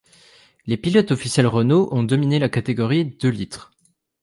Les 0.65 0.77
pilotes 0.77 1.11
officiels 1.11 1.45
Renault 1.45 1.89
ont 1.91 2.01
dominé 2.01 2.39
la 2.39 2.49
catégorie 2.49 3.05
deux 3.05 3.29
litres. 3.29 3.71